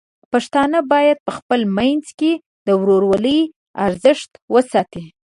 [0.31, 2.31] پښتانه بايد په خپل منځ کې
[2.67, 3.39] د ورورولۍ
[3.85, 5.05] ارزښت وساتي.